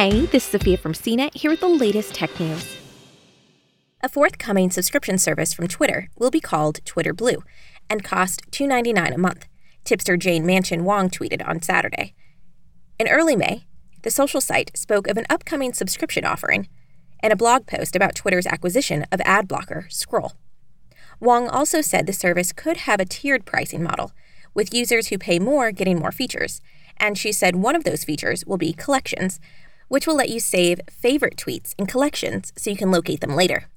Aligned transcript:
Hey, 0.00 0.26
this 0.26 0.44
is 0.44 0.50
Sophia 0.52 0.76
from 0.76 0.92
CNET 0.92 1.34
here 1.34 1.50
with 1.50 1.58
the 1.58 1.66
latest 1.66 2.14
tech 2.14 2.38
news. 2.38 2.76
A 4.00 4.08
forthcoming 4.08 4.70
subscription 4.70 5.18
service 5.18 5.52
from 5.52 5.66
Twitter 5.66 6.08
will 6.16 6.30
be 6.30 6.38
called 6.38 6.78
Twitter 6.84 7.12
Blue 7.12 7.42
and 7.90 8.04
cost 8.04 8.48
$2.99 8.52 9.16
a 9.16 9.18
month, 9.18 9.48
tipster 9.82 10.16
Jane 10.16 10.44
Manchun 10.44 10.82
Wong 10.82 11.10
tweeted 11.10 11.44
on 11.44 11.62
Saturday. 11.62 12.14
In 13.00 13.08
early 13.08 13.34
May, 13.34 13.66
the 14.02 14.10
social 14.12 14.40
site 14.40 14.70
spoke 14.78 15.08
of 15.08 15.16
an 15.16 15.26
upcoming 15.28 15.72
subscription 15.72 16.24
offering 16.24 16.68
and 17.18 17.32
a 17.32 17.36
blog 17.36 17.66
post 17.66 17.96
about 17.96 18.14
Twitter's 18.14 18.46
acquisition 18.46 19.04
of 19.10 19.20
ad 19.24 19.48
blocker 19.48 19.88
Scroll. 19.90 20.34
Wong 21.18 21.48
also 21.48 21.80
said 21.80 22.06
the 22.06 22.12
service 22.12 22.52
could 22.52 22.76
have 22.76 23.00
a 23.00 23.04
tiered 23.04 23.44
pricing 23.44 23.82
model, 23.82 24.12
with 24.54 24.72
users 24.72 25.08
who 25.08 25.18
pay 25.18 25.40
more 25.40 25.72
getting 25.72 25.98
more 25.98 26.12
features, 26.12 26.60
and 26.98 27.18
she 27.18 27.32
said 27.32 27.56
one 27.56 27.74
of 27.74 27.82
those 27.82 28.04
features 28.04 28.44
will 28.46 28.58
be 28.58 28.72
collections, 28.72 29.40
which 29.88 30.06
will 30.06 30.14
let 30.14 30.28
you 30.28 30.40
save 30.40 30.80
favorite 30.90 31.36
tweets 31.36 31.74
in 31.78 31.86
collections 31.86 32.52
so 32.56 32.70
you 32.70 32.76
can 32.76 32.90
locate 32.90 33.20
them 33.20 33.34
later. 33.34 33.68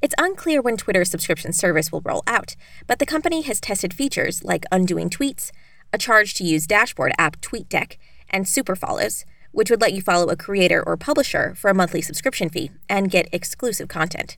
It's 0.00 0.14
unclear 0.18 0.62
when 0.62 0.76
Twitter's 0.76 1.10
subscription 1.10 1.52
service 1.52 1.90
will 1.90 2.00
roll 2.04 2.22
out, 2.26 2.56
but 2.86 2.98
the 2.98 3.06
company 3.06 3.42
has 3.42 3.60
tested 3.60 3.92
features 3.92 4.42
like 4.44 4.64
undoing 4.70 5.10
tweets, 5.10 5.50
a 5.92 5.98
charge 5.98 6.34
to 6.34 6.44
use 6.44 6.66
dashboard 6.66 7.12
app 7.18 7.40
TweetDeck, 7.40 7.96
and 8.30 8.48
super 8.48 8.76
follows, 8.76 9.24
which 9.52 9.70
would 9.70 9.80
let 9.80 9.92
you 9.92 10.02
follow 10.02 10.28
a 10.28 10.36
creator 10.36 10.82
or 10.84 10.96
publisher 10.96 11.54
for 11.54 11.70
a 11.70 11.74
monthly 11.74 12.02
subscription 12.02 12.48
fee 12.48 12.70
and 12.88 13.10
get 13.10 13.28
exclusive 13.32 13.88
content. 13.88 14.36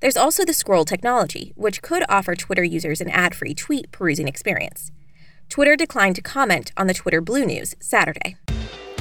There's 0.00 0.16
also 0.16 0.44
the 0.44 0.52
scroll 0.52 0.84
technology, 0.84 1.52
which 1.56 1.82
could 1.82 2.04
offer 2.08 2.34
Twitter 2.34 2.64
users 2.64 3.00
an 3.00 3.10
ad 3.10 3.34
free 3.34 3.54
tweet 3.54 3.90
perusing 3.92 4.28
experience. 4.28 4.90
Twitter 5.48 5.76
declined 5.76 6.16
to 6.16 6.22
comment 6.22 6.72
on 6.76 6.86
the 6.86 6.94
Twitter 6.94 7.20
Blue 7.20 7.44
news 7.44 7.74
Saturday. 7.80 8.36